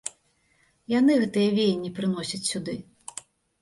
Яны 0.95 1.19
гэтыя 1.25 1.53
веянні 1.59 1.95
прыносяць 2.01 2.45
сюды. 2.53 2.73